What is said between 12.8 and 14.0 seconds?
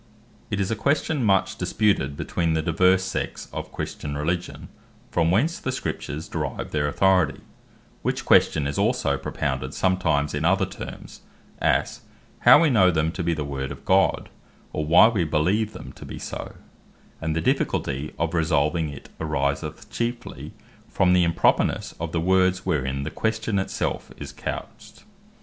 Them To Be The Word Of